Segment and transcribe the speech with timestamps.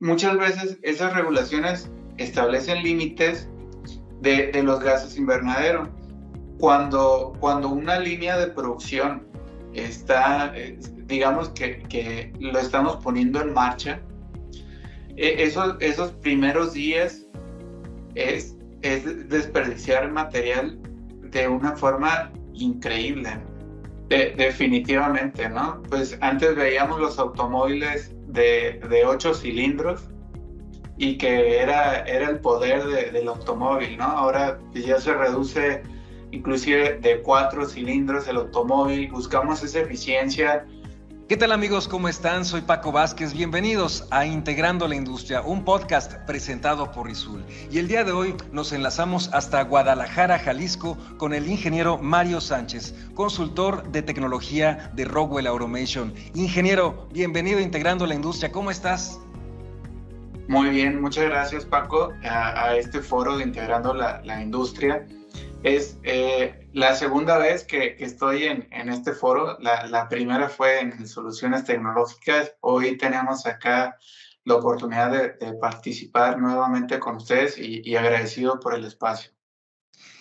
[0.00, 3.48] muchas veces esas regulaciones establecen límites
[4.20, 5.88] de, los gases invernadero.
[6.58, 9.26] Cuando, cuando una línea de producción
[9.72, 10.52] está,
[11.06, 14.00] digamos que, que lo estamos poniendo en marcha,
[15.16, 17.26] e, esos, esos primeros días
[18.14, 20.78] es, es desperdiciar material
[21.30, 23.30] de una forma increíble.
[24.10, 25.80] Definitivamente, ¿no?
[25.88, 30.02] Pues antes veíamos los automóviles de, de ocho cilindros
[30.96, 34.04] y que era, era el poder del automóvil, ¿no?
[34.04, 35.82] Ahora ya se reduce
[36.32, 40.66] inclusive de cuatro cilindros el automóvil, buscamos esa eficiencia
[41.30, 41.86] ¿Qué tal amigos?
[41.86, 42.44] ¿Cómo están?
[42.44, 43.34] Soy Paco Vázquez.
[43.34, 47.44] Bienvenidos a Integrando la Industria, un podcast presentado por Rizul.
[47.70, 52.96] Y el día de hoy nos enlazamos hasta Guadalajara, Jalisco, con el ingeniero Mario Sánchez,
[53.14, 56.12] consultor de tecnología de Rockwell Automation.
[56.34, 58.50] Ingeniero, bienvenido a Integrando la Industria.
[58.50, 59.20] ¿Cómo estás?
[60.48, 65.06] Muy bien, muchas gracias Paco a, este foro de Integrando la, la Industria.
[65.62, 69.58] Es eh, la segunda vez que, estoy en, este foro.
[69.60, 72.54] La, primera fue en Soluciones Tecnológicas.
[72.60, 73.98] Hoy tenemos acá
[74.44, 79.32] la oportunidad de, participar nuevamente con ustedes y agradecido por el espacio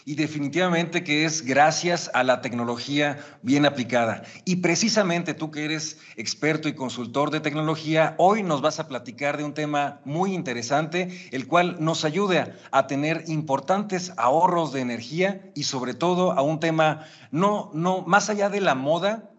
[0.09, 4.23] y definitivamente que es gracias a la tecnología bien aplicada.
[4.43, 9.37] Y precisamente tú que eres experto y consultor de tecnología, hoy nos vas a platicar
[9.37, 15.51] de un tema muy interesante, el cual nos ayuda a tener importantes ahorros de energía
[15.53, 19.29] y sobre todo a un tema no, no, más allá de la moda,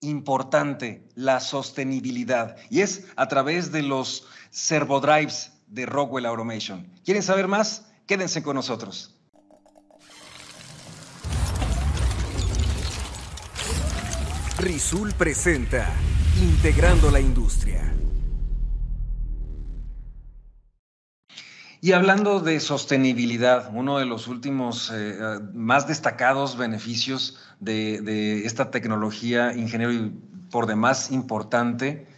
[0.00, 2.56] importante, la sostenibilidad.
[2.70, 6.90] Y es a través de los servodrives de Rockwell Automation.
[7.04, 7.84] ¿Quieren saber más?
[8.06, 9.17] Quédense con nosotros.
[14.58, 15.88] Rizul presenta
[16.42, 17.94] Integrando la Industria.
[21.80, 25.16] Y hablando de sostenibilidad, uno de los últimos eh,
[25.54, 30.12] más destacados beneficios de, esta tecnología, ingeniero, y
[30.50, 32.08] por demás importante,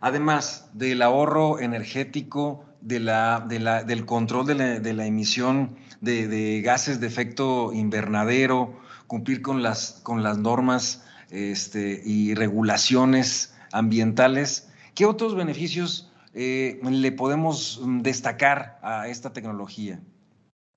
[0.00, 7.72] además del ahorro energético, de la, del control de la, emisión de, gases de efecto
[7.72, 14.70] invernadero, cumplir con las, con las normas este, y regulaciones ambientales.
[14.94, 20.00] ¿Qué otros beneficios eh, le podemos destacar a esta tecnología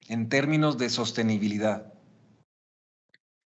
[0.08, 1.94] en términos de sostenibilidad?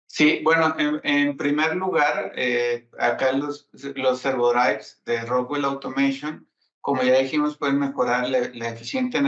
[0.07, 6.47] Sí, bueno, en, primer lugar, eh, acá los, los servodrives de Rockwell Automation,
[6.79, 9.19] como ya dijimos, pueden mejorar la, eficiencia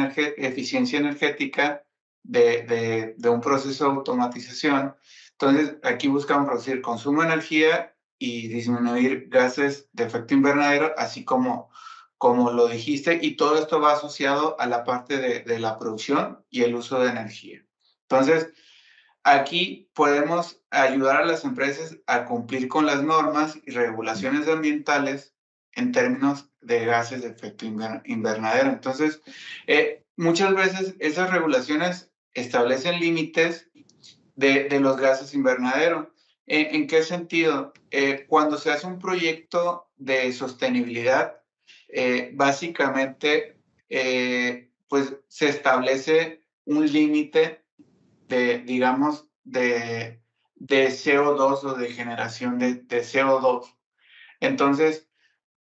[0.99, 1.83] energética
[2.23, 4.95] de, de, un proceso de automatización
[5.39, 11.69] entonces, aquí buscamos reducir consumo de energía y disminuir gases de efecto invernadero, así como,
[12.17, 16.43] como lo dijiste, y todo esto va asociado a la parte de, de la producción
[16.49, 17.63] y el uso de energía.
[18.09, 18.49] Entonces,
[19.23, 25.35] aquí podemos ayudar a las empresas a cumplir con las normas y regulaciones ambientales
[25.73, 28.69] en términos de gases de efecto invernadero.
[28.69, 29.21] Entonces,
[29.67, 33.66] eh, muchas veces esas regulaciones establecen límites
[34.37, 36.13] de, los gases invernadero.
[36.45, 37.73] ¿En, qué sentido?
[37.91, 41.41] Eh, cuando se hace un proyecto de sostenibilidad,
[41.89, 43.59] eh, básicamente,
[43.89, 47.65] eh, pues se establece un límite
[48.29, 50.21] de, digamos, de,
[50.55, 53.75] de, CO2 o de generación de, de CO2.
[54.39, 55.09] Entonces,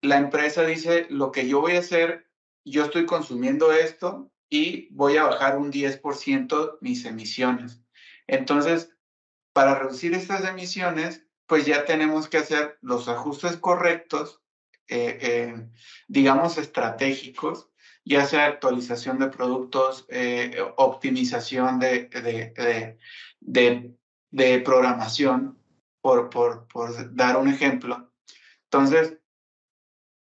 [0.02, 2.28] la empresa dice, lo que yo voy a hacer,
[2.66, 7.85] yo estoy consumiendo esto y voy a bajar un 10% mis emisiones.
[8.28, 8.96] Entonces,
[9.54, 14.42] para reducir estas emisiones, pues ya tenemos que hacer los ajustes correctos,
[14.88, 15.70] eh, eh,
[16.08, 17.70] digamos, estratégicos,
[18.04, 22.98] ya sea actualización de productos, eh, optimización de, de,
[24.32, 25.60] de, programación,
[26.02, 28.12] por, por, por, dar un ejemplo.
[28.66, 29.18] Entonces,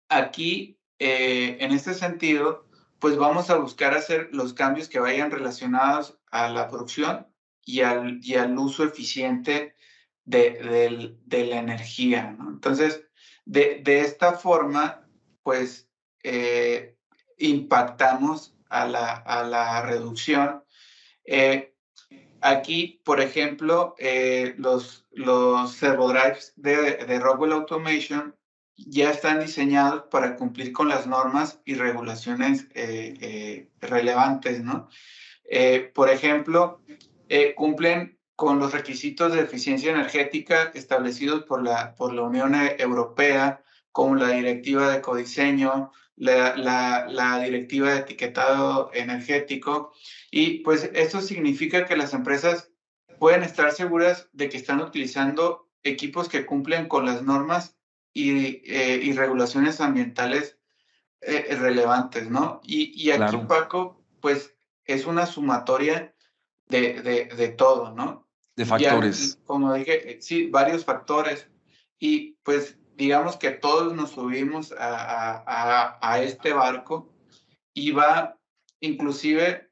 [0.09, 2.67] aquí, en este sentido,
[2.99, 7.32] pues vamos a buscar hacer los cambios que vayan relacionados a la producción
[7.65, 9.75] y al, y al uso eficiente
[10.25, 12.35] de, de, la energía.
[12.39, 13.05] Entonces,
[13.45, 15.07] de, de, esta forma,
[15.43, 15.89] pues
[16.23, 16.95] eh,
[17.37, 20.63] impactamos a la, a la reducción.
[21.25, 21.75] Eh,
[22.41, 28.35] aquí, por ejemplo, eh, los, los servodrives de, de Rockwell Automation
[28.75, 32.67] ya están diseñados para cumplir con las normas y regulaciones
[33.79, 34.89] relevantes, ¿no?
[35.93, 36.81] por ejemplo,
[37.33, 43.63] eh, cumplen con los requisitos de eficiencia energética establecidos por la, por la Unión Europea,
[43.91, 49.93] como la Directiva de Codiseño, la, la, la, directiva de etiquetado energético.
[50.29, 52.71] Y pues esto significa que las empresas
[53.17, 57.79] pueden estar seguras de que están utilizando equipos que cumplen con las normas
[58.13, 60.59] y, eh, y regulaciones ambientales
[61.21, 62.61] eh, relevantes, ¿no?
[62.63, 64.53] Y, y aquí, Paco, pues
[64.85, 66.12] es una sumatoria
[66.67, 68.27] de, de, de todo, ¿no?
[68.55, 69.39] De factores.
[69.45, 71.47] como dije, sí, varios factores.
[71.99, 77.11] Y pues digamos que todos nos subimos a, a, a este barco
[77.73, 78.37] y va
[78.79, 79.71] inclusive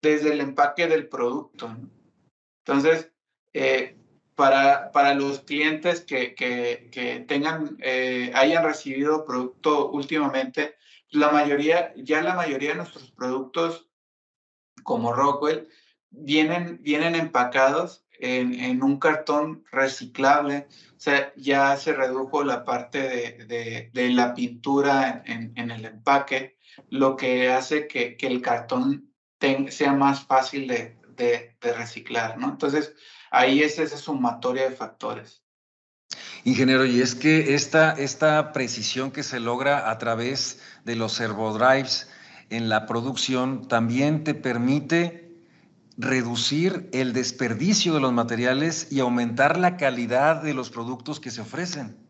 [0.00, 1.68] desde el empaque del producto.
[1.68, 1.90] ¿no?
[2.64, 3.12] Entonces,
[3.52, 3.96] eh,
[4.34, 10.76] para, para los clientes que, que, que tengan, eh, hayan recibido producto últimamente,
[11.10, 13.87] la mayoría, ya la mayoría de nuestros productos
[14.82, 15.68] como Rockwell
[16.10, 20.66] vienen, vienen empacados en, en, un cartón reciclable,
[20.96, 25.84] o sea, ya se redujo la parte de, de, de la pintura en, en, el
[25.84, 26.58] empaque,
[26.90, 32.48] lo que hace que, que el cartón ten, sea más fácil de, de, reciclar, ¿no?
[32.48, 32.94] Entonces,
[33.30, 35.42] ahí es esa sumatoria de factores.
[36.44, 42.08] Ingeniero, y es que esta, esta precisión que se logra a través de los servodrives
[42.50, 45.28] en la producción también te permite
[45.96, 51.40] reducir el desperdicio de los materiales y aumentar la calidad de los productos que se
[51.40, 52.08] ofrecen.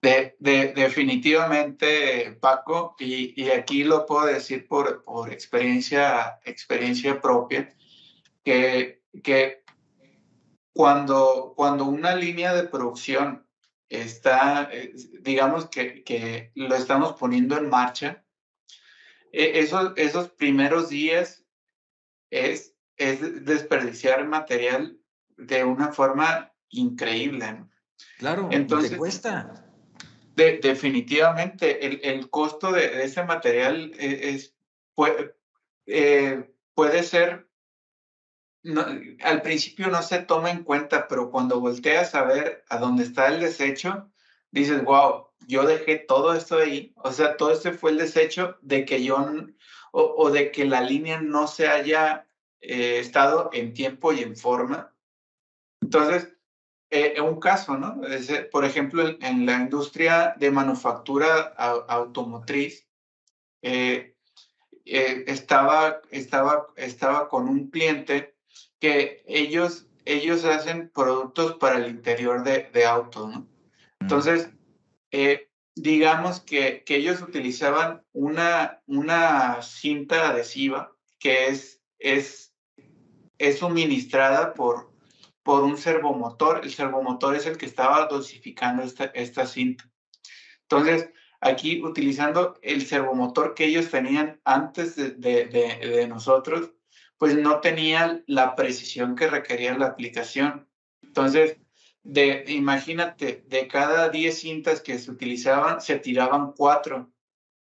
[0.00, 7.72] De, de, definitivamente, Paco, y, aquí lo puedo decir por, experiencia, experiencia propia,
[8.42, 9.62] que, que
[10.72, 13.46] cuando, cuando una línea de producción
[13.88, 14.70] está,
[15.20, 18.24] digamos que, que lo estamos poniendo en marcha,
[19.32, 21.44] esos, esos primeros días
[22.30, 24.98] es, es desperdiciar material
[25.36, 27.64] de una forma increíble.
[28.18, 29.66] Claro, Entonces, te cuesta.
[30.36, 34.54] De, definitivamente, el, el costo de, ese material e, es,
[34.94, 35.34] puede,
[35.86, 37.48] eh, puede ser,
[38.62, 38.86] no,
[39.22, 43.28] al principio no se toma en cuenta, pero cuando volteas a ver a dónde está
[43.28, 44.11] el desecho,
[44.52, 48.84] dices, wow, yo dejé todo esto ahí, o sea, todo esto fue el desecho de
[48.84, 49.16] que yo
[49.92, 52.28] o, o de que la línea no se haya
[52.60, 54.94] eh, estado en tiempo y en forma.
[55.80, 56.32] Entonces,
[56.90, 58.06] eh, un caso, ¿no?
[58.06, 61.54] Es, por ejemplo, en, en, la industria de manufactura
[61.88, 62.86] automotriz,
[63.62, 64.14] eh,
[64.84, 68.36] eh, estaba, estaba, estaba con un cliente
[68.78, 73.51] que ellos, ellos hacen productos para el interior de, de autos, ¿no?
[74.02, 74.50] Entonces,
[75.12, 82.54] eh, digamos que, que ellos utilizaban una, una cinta adhesiva que es, es,
[83.38, 84.92] es suministrada por,
[85.42, 86.60] por un servomotor.
[86.64, 89.88] El servomotor es el que estaba dosificando esta, esta cinta.
[90.62, 91.10] Entonces,
[91.40, 96.72] aquí utilizando el servomotor que ellos tenían antes de, de, de, de nosotros,
[97.18, 100.68] pues no tenía la precisión que requería la aplicación.
[101.02, 101.61] Entonces,
[102.02, 107.10] de, imagínate, de cada 10 cintas que se utilizaban, se tiraban 4.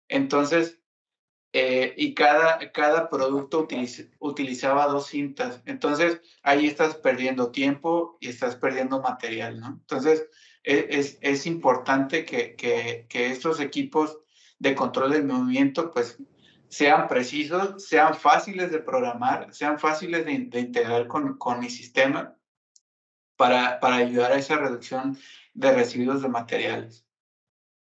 [0.08, 0.80] Entonces,
[1.54, 5.62] eh, y cada, cada producto utiliz, utilizaba dos cintas.
[5.66, 9.68] Entonces, ahí estás perdiendo tiempo y estás perdiendo material, ¿no?
[9.68, 10.28] Entonces,
[10.64, 14.18] e, es, es importante que, que, que estos equipos
[14.58, 16.18] de control del movimiento, pues,
[16.70, 22.36] sean precisos, sean fáciles de programar, sean fáciles de, de integrar con, con mi sistema
[23.44, 25.18] para, para ayudar a esa reducción
[25.54, 27.04] de residuos de materiales.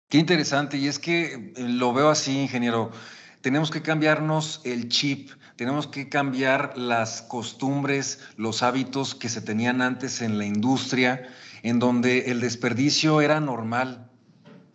[0.10, 2.92] Qué interesante, y es que eh, lo veo así, ingeniero.
[3.40, 9.82] Tenemos que cambiarnos el chip, tenemos que cambiar las costumbres, los hábitos que se tenían
[9.82, 11.30] antes en la industria,
[11.64, 14.12] en donde el desperdicio era normal,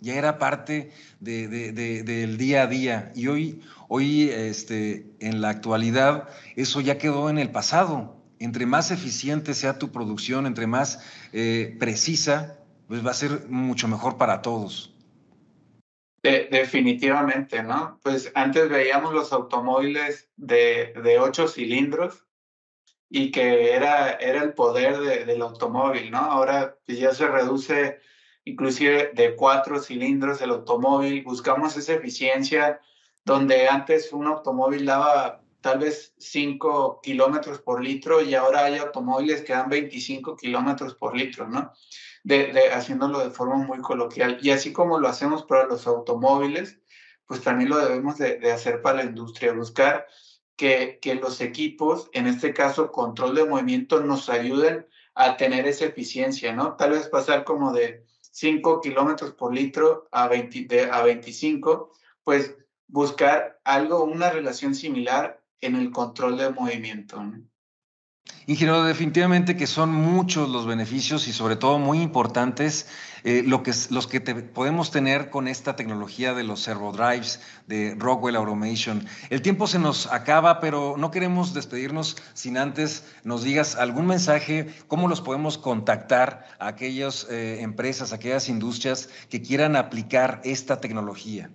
[0.01, 3.13] ya era parte de, de, de, del día a día.
[3.15, 8.91] Y hoy, hoy este, en la actualidad, eso ya quedó en el pasado entre más
[8.91, 11.01] eficiente sea tu producción, entre más
[11.33, 12.59] eh, precisa,
[12.89, 14.95] pues va a ser mucho mejor para todos.
[16.23, 17.99] De, definitivamente, ¿no?
[18.03, 22.27] Pues antes veíamos los automóviles de, de ocho cilindros
[23.09, 26.19] y que era, era el poder de, del automóvil, ¿no?
[26.19, 28.01] Ahora pues ya se reduce
[28.45, 32.81] inclusive de cuatro cilindros el automóvil, buscamos esa eficiencia
[33.25, 39.43] donde antes un automóvil daba tal vez 5 kilómetros por litro y ahora hay automóviles
[39.43, 41.73] que dan 25 kilómetros por litro, ¿no?
[42.25, 44.39] De, haciéndolo de forma muy coloquial.
[44.43, 46.79] Y así como lo hacemos para los automóviles,
[47.27, 50.07] pues también lo debemos de, de hacer para la industria, buscar
[50.57, 55.87] que, que, los equipos, en este caso control de movimiento, nos ayuden a tener esa
[55.87, 56.77] eficiencia, ¿no?
[56.77, 61.93] Tal vez pasar como de 5 kilómetros por litro a, 20, a 25,
[62.25, 62.57] pues
[62.89, 67.23] buscar algo, una relación similar en el control de movimiento.
[68.47, 72.89] Ingeniero, definitivamente que son muchos los beneficios y sobre todo muy importantes
[73.23, 77.95] eh, lo que, los que podemos tener con esta tecnología de los servo drives de
[77.97, 79.07] Rockwell Automation.
[79.31, 84.75] El tiempo se nos acaba, pero no queremos despedirnos sin antes nos digas algún mensaje,
[84.89, 91.51] cómo los podemos contactar a aquellas eh, empresas, aquellas industrias que quieran aplicar esta tecnología.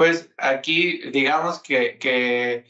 [0.00, 2.64] Pues aquí digamos que,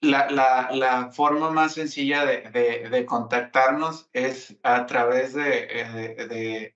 [0.00, 6.74] la, forma más sencilla de, contactarnos es a través de, eh,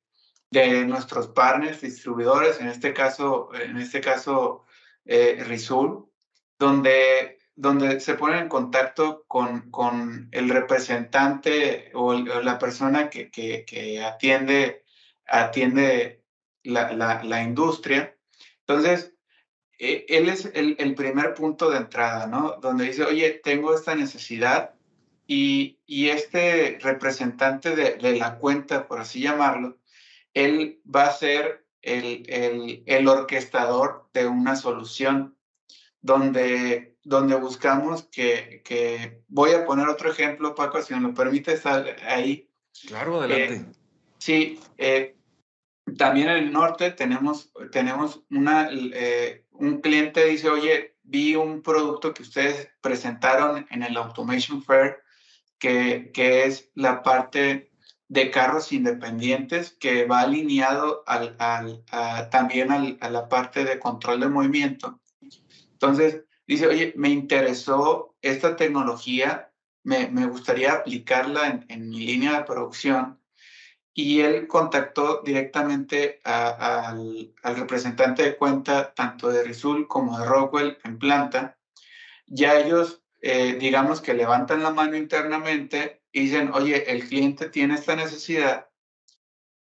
[0.51, 4.65] de, nuestros partners, distribuidores, en este caso, en este caso
[5.05, 6.11] eh, Rizul,
[6.59, 14.85] donde, donde se ponen en contacto con, con el representante o, la persona que, atiende,
[15.29, 16.25] atiende
[16.65, 18.19] la, la, la industria.
[18.67, 19.13] Entonces,
[19.85, 22.57] eh, él es el, primer punto de entrada, ¿no?
[22.61, 24.75] Donde dice, oye, tengo esta necesidad
[25.27, 29.81] y, este representante de, la cuenta, por así llamarlo,
[30.35, 35.37] él va a ser el, el, orquestador de una solución
[36.01, 41.55] donde, donde buscamos que, que, voy a poner otro ejemplo, Paco, si me lo permite,
[41.55, 42.49] estar ahí.
[42.87, 43.55] Claro, adelante.
[43.55, 43.75] Eh,
[44.19, 45.17] sí, eh,
[45.99, 48.71] también en el norte tenemos, tenemos una,
[49.63, 54.99] un cliente dice, oye, vi un producto que ustedes presentaron en el Automation Fair,
[55.59, 57.71] que, que es la parte
[58.09, 61.85] de carros independientes que va alineado al, al,
[62.31, 65.01] también a la parte de control de movimiento.
[65.71, 69.53] Entonces, dice, oye, me interesó esta tecnología,
[69.85, 73.22] me, me gustaría aplicarla en, en, mi línea de producción
[73.95, 80.99] y él contactó directamente al, representante de cuenta tanto de Rizul como de Rockwell en
[80.99, 81.59] planta.
[82.27, 87.75] Ya ellos, eh, digamos que levantan la mano internamente y dicen, oye, el cliente tiene
[87.75, 88.69] esta necesidad.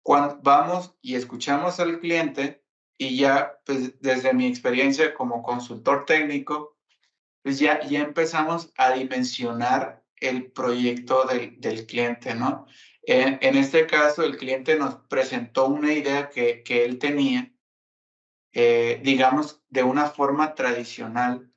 [0.03, 2.65] Cuando vamos y escuchamos al cliente
[2.97, 6.77] y ya, pues desde mi experiencia como consultor técnico,
[7.43, 12.67] pues ya, ya empezamos a dimensionar el proyecto del, del cliente, ¿no?
[13.05, 17.53] En, este caso, el cliente nos presentó una idea que, que él tenía,
[18.53, 21.51] eh, digamos, de una forma tradicional.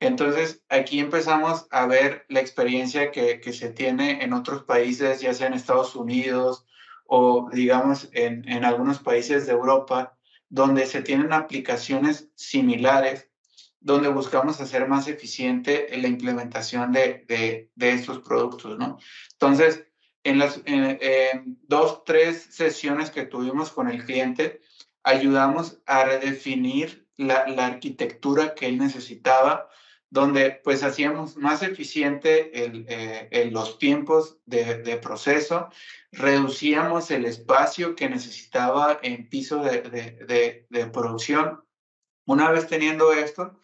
[0.00, 5.34] Entonces, aquí empezamos a ver la experiencia que, que se tiene en otros países, ya
[5.34, 6.66] sea en Estados Unidos
[7.06, 10.16] o, digamos, en, en algunos países de Europa,
[10.48, 13.30] donde se tienen aplicaciones similares,
[13.80, 18.98] donde buscamos hacer más eficiente la implementación de, de, de estos productos, ¿no?
[19.32, 19.87] Entonces,
[20.28, 20.60] en las
[21.66, 24.60] dos, tres sesiones que tuvimos con el cliente,
[25.02, 29.68] ayudamos a redefinir la, la arquitectura que él necesitaba,
[30.10, 35.68] donde pues hacíamos más eficiente el, eh, los tiempos de, de, proceso,
[36.12, 41.62] reducíamos el espacio que necesitaba en piso de, de, de, producción.
[42.24, 43.58] Una vez teniendo esto,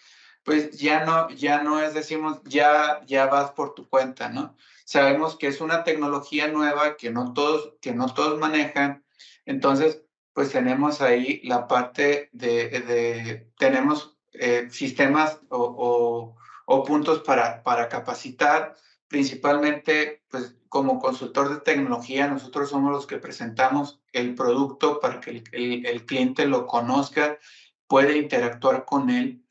[0.45, 4.57] pues ya no, ya no es, decimos, ya, ya vas por tu cuenta, ¿no?
[4.85, 9.05] Sabemos que es una tecnología nueva que no todos, que no todos manejan.
[9.47, 10.03] Entonces,
[10.35, 16.37] pues tenemos ahí la parte de, de tenemos eh, sistemas o,
[16.67, 18.75] o, puntos para, para capacitar.
[19.09, 25.45] Principalmente, pues como consultor de tecnología, nosotros somos los que presentamos el producto para que
[25.53, 27.39] el, el cliente lo conozca,
[27.87, 29.44] puede interactuar con él.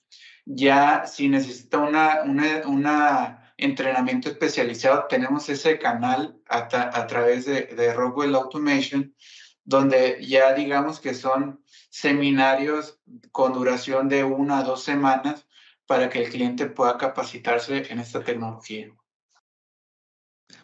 [0.45, 2.23] Ya si necesita una,
[2.65, 9.15] una, entrenamiento especializado, tenemos ese canal a, a través de, de Rockwell Automation,
[9.63, 12.99] donde ya digamos que son seminarios
[13.31, 15.47] con duración de una a dos semanas
[15.85, 18.91] para que el cliente pueda capacitarse en esta tecnología.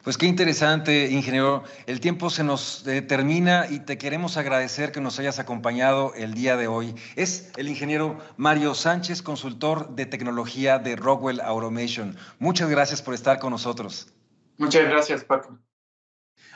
[0.03, 1.63] Pues qué interesante, ingeniero.
[1.85, 6.57] El tiempo se nos termina y te queremos agradecer que nos hayas acompañado el día
[6.57, 6.95] de hoy.
[7.15, 12.17] Es el ingeniero Mario Sánchez, consultor de tecnología de Rockwell Automation.
[12.39, 14.13] Muchas gracias por estar con nosotros.
[14.57, 15.57] Muchas gracias, Paco.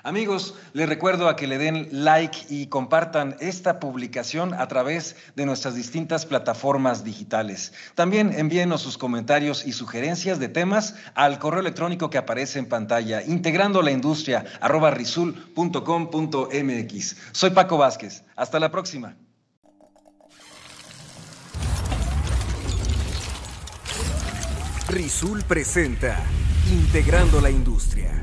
[0.06, 5.46] Amigos, les recuerdo a que le den like y compartan esta publicación a través de
[5.46, 7.72] nuestras distintas plataformas digitales.
[7.96, 13.22] También envíenos sus comentarios y sugerencias de temas al correo electrónico que aparece en pantalla,
[13.22, 15.56] integrando la industria risul.com.mx.
[17.32, 18.26] Soy Paco Vázquez.
[18.36, 19.16] Hasta la próxima.
[24.90, 26.22] Risul presenta
[26.70, 28.23] Integrando la industria